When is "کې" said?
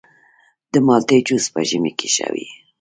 1.99-2.07